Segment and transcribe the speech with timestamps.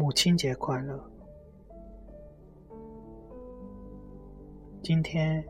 [0.00, 0.98] 母亲节快乐！
[4.82, 5.44] 今天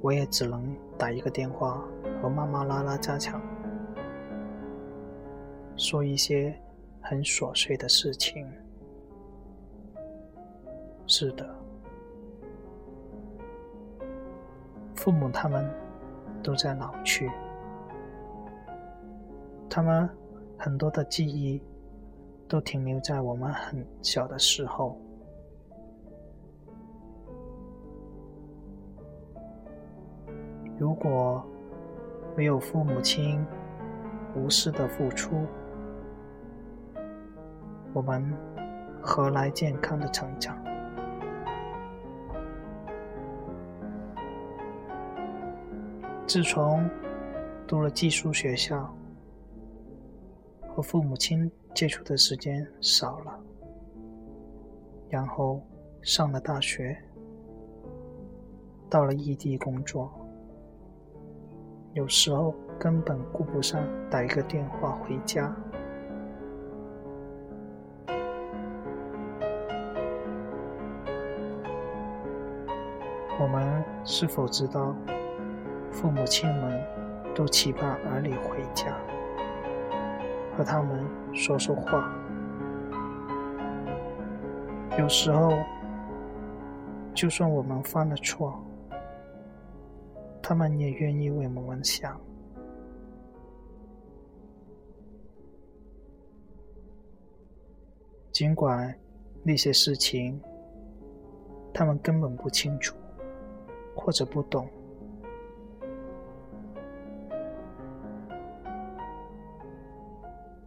[0.00, 1.82] 我也只能打一个电话
[2.22, 3.42] 和妈妈拉拉家常，
[5.76, 6.56] 说一些
[7.00, 8.48] 很琐碎的事情。
[11.08, 11.52] 是的，
[14.94, 15.68] 父母他们
[16.40, 17.28] 都在老去，
[19.68, 20.08] 他们
[20.56, 21.60] 很多的记忆。
[22.52, 25.00] 都停留在我们很小的时候。
[30.78, 31.42] 如果
[32.36, 33.42] 没有父母亲
[34.36, 35.46] 无私的付出，
[37.94, 38.22] 我们
[39.00, 40.62] 何来健康的成长？
[46.26, 46.86] 自从
[47.66, 48.94] 读了寄宿学校，
[50.68, 51.50] 和父母亲。
[51.74, 53.40] 接触的时间少了，
[55.08, 55.60] 然后
[56.02, 56.96] 上了大学，
[58.88, 60.12] 到了异地工作，
[61.94, 65.54] 有时候根本顾不上打一个电话回家。
[73.40, 74.94] 我们是否知道，
[75.90, 76.80] 父母亲们
[77.34, 78.96] 都期盼儿女回家？
[80.56, 82.12] 和他们说说话，
[84.98, 85.50] 有时候，
[87.14, 88.62] 就算我们犯了错，
[90.42, 92.20] 他们也愿意为我们想。
[98.30, 98.94] 尽管
[99.42, 100.40] 那些事情，
[101.72, 102.96] 他们根本不清楚，
[103.94, 104.68] 或者不懂。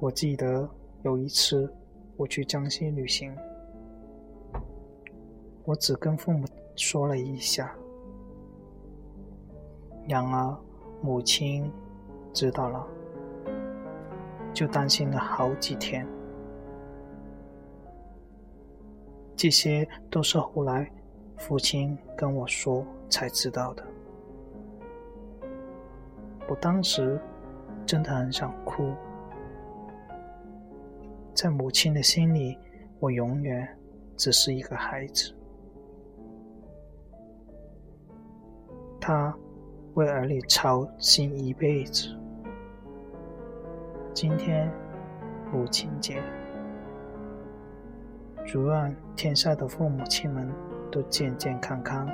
[0.00, 0.66] 我记得
[1.02, 1.70] 有一次
[2.16, 3.36] 我去江西旅行，
[5.62, 7.74] 我只跟父母说了一下，
[10.08, 10.56] 然而
[11.02, 11.70] 母亲
[12.32, 12.86] 知道了，
[14.54, 16.06] 就担心了好几天。
[19.36, 20.90] 这些都是后来
[21.36, 23.84] 父亲跟我说才知道的。
[26.48, 27.20] 我当时
[27.84, 28.94] 真的很想哭。
[31.40, 32.58] 在母亲的心里，
[32.98, 33.66] 我永远
[34.14, 35.34] 只是一个孩子。
[39.00, 39.34] 他
[39.94, 42.14] 为儿女操心一辈子。
[44.12, 44.70] 今天
[45.50, 46.22] 母亲节，
[48.44, 50.46] 祝愿天下的父母亲们
[50.92, 52.06] 都健健康康。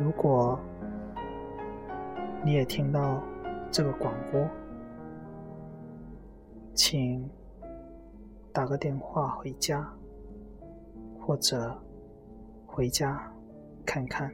[0.00, 0.58] 如果
[2.44, 3.22] 你也听到
[3.70, 4.44] 这个广播，
[6.78, 7.28] 请
[8.52, 9.84] 打个电话回家，
[11.20, 11.76] 或者
[12.64, 13.20] 回家
[13.84, 14.32] 看看。